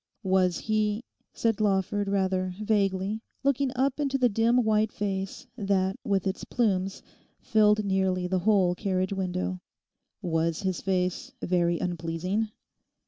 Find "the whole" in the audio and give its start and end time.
8.25-8.73